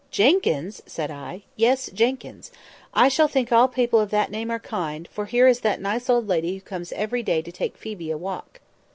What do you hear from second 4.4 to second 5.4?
are kind; for